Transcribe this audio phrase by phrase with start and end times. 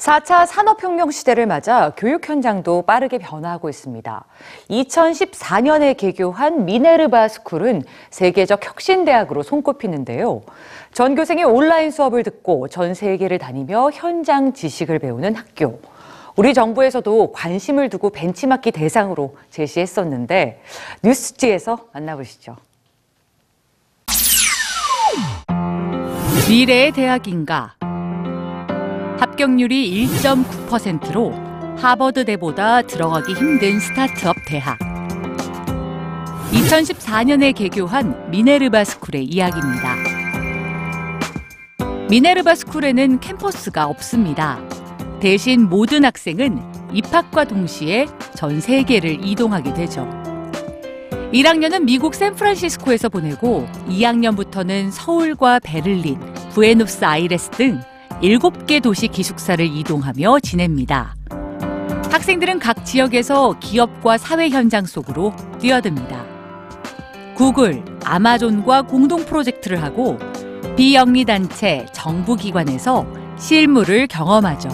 [0.00, 4.24] 4차 산업혁명 시대를 맞아 교육 현장도 빠르게 변화하고 있습니다.
[4.70, 10.40] 2014년에 개교한 미네르바 스쿨은 세계적 혁신대학으로 손꼽히는데요.
[10.94, 15.80] 전교생이 온라인 수업을 듣고 전 세계를 다니며 현장 지식을 배우는 학교.
[16.34, 20.62] 우리 정부에서도 관심을 두고 벤치마키 대상으로 제시했었는데
[21.02, 22.56] 뉴스지에서 만나보시죠.
[26.48, 27.79] 미래의 대학인가?
[29.20, 31.34] 합격률이 1.9%로
[31.76, 34.78] 하버드대보다 들어가기 힘든 스타트업 대학.
[36.52, 39.94] 2014년에 개교한 미네르바 스쿨의 이야기입니다.
[42.08, 44.58] 미네르바 스쿨에는 캠퍼스가 없습니다.
[45.20, 46.58] 대신 모든 학생은
[46.94, 50.08] 입학과 동시에 전 세계를 이동하게 되죠.
[51.34, 56.18] 1학년은 미국 샌프란시스코에서 보내고 2학년부터는 서울과 베를린,
[56.54, 57.82] 부에노스 아이레스 등
[58.22, 61.14] 7개 도시 기숙사를 이동하며 지냅니다.
[62.10, 66.26] 학생들은 각 지역에서 기업과 사회 현장 속으로 뛰어듭니다.
[67.34, 70.18] 구글, 아마존과 공동 프로젝트를 하고
[70.76, 73.06] 비영리 단체, 정부 기관에서
[73.38, 74.68] 실무를 경험하죠.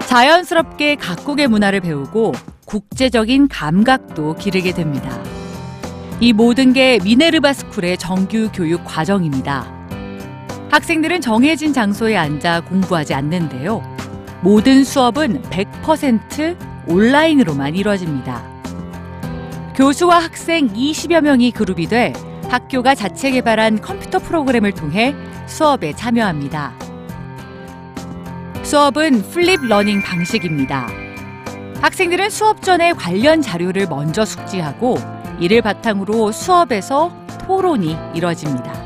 [0.00, 2.32] 자연스럽게 각국의 문화를 배우고
[2.66, 5.10] 국제적인 감각도 기르게 됩니다.
[6.20, 9.83] 이 모든 게 미네르바 스쿨의 정규 교육 과정입니다.
[10.74, 13.80] 학생들은 정해진 장소에 앉아 공부하지 않는데요.
[14.40, 18.42] 모든 수업은 100% 온라인으로만 이루어집니다.
[19.76, 22.12] 교수와 학생 20여 명이 그룹이 돼
[22.48, 25.14] 학교가 자체 개발한 컴퓨터 프로그램을 통해
[25.46, 26.72] 수업에 참여합니다.
[28.64, 30.88] 수업은 flipped learning 방식입니다.
[31.82, 34.96] 학생들은 수업 전에 관련 자료를 먼저 숙지하고
[35.38, 37.12] 이를 바탕으로 수업에서
[37.46, 38.83] 토론이 이뤄집니다.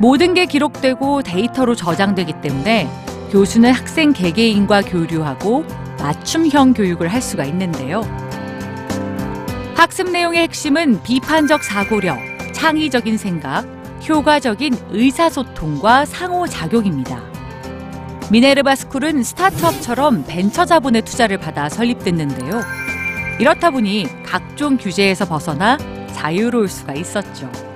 [0.00, 2.88] 모든 게 기록되고 데이터로 저장되기 때문에
[3.30, 5.64] 교수는 학생 개개인과 교류하고
[5.98, 8.00] 맞춤형 교육을 할 수가 있는데요.
[9.76, 12.18] 학습 내용의 핵심은 비판적 사고력,
[12.54, 13.66] 창의적인 생각,
[14.08, 17.22] 효과적인 의사소통과 상호작용입니다.
[18.30, 22.62] 미네르바 스쿨은 스타트업처럼 벤처 자본의 투자를 받아 설립됐는데요.
[23.38, 25.76] 이렇다 보니 각종 규제에서 벗어나
[26.14, 27.69] 자유로울 수가 있었죠.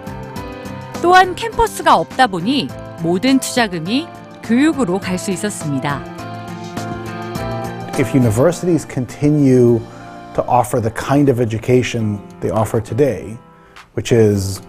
[1.04, 2.68] 또한 캠퍼스가 없다 보니
[3.02, 4.08] 모든 투자금이
[4.44, 6.04] 교육으로 갈 수 있었습니다.
[8.00, 9.80] If universities continue
[10.36, 13.38] to offer the kind of education they offer today,
[13.96, 14.62] which is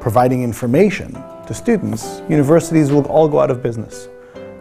[0.00, 1.12] providing information
[1.46, 4.08] to students, universities will all go out of business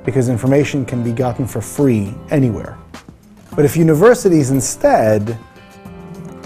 [0.04, 2.78] because information can be gotten for free anywhere.
[3.56, 5.38] But if universities instead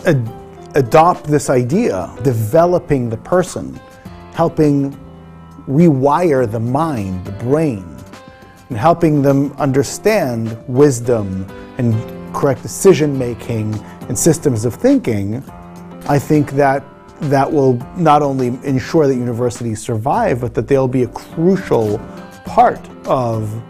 [0.06, 0.30] ad-
[0.76, 3.80] adopt this idea, developing the person,
[4.34, 4.98] helping
[5.68, 7.86] rewire the mind, the brain,
[8.70, 11.46] and helping them understand wisdom
[11.78, 11.94] and
[12.34, 13.74] correct decision making
[14.08, 15.44] and systems of thinking,
[16.08, 16.84] I think that
[17.22, 22.00] that will not only ensure that universities survive, but that they'll be a crucial
[22.46, 23.62] part of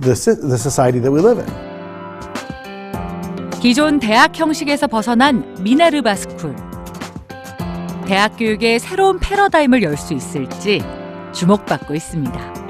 [0.00, 1.70] the, si- the society that we live in.
[3.60, 6.63] 기존 대학 형식에서 벗어난 미네르바 스쿨.
[8.05, 10.83] 대학 교육의 새로운 패러다임을 열 수 있을지
[11.33, 12.64] 주목받고 있습니다.